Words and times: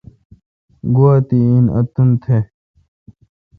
گوا 0.95 1.13
تی 1.27 1.41
انتھ۔ 1.97 2.37